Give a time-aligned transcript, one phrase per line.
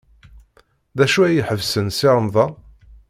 [0.97, 2.53] D acu ay iḥebsen Si Remḍan?